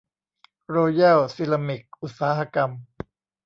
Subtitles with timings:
[0.69, 2.69] โรแยล ซีรามิค อุตสาหกรรม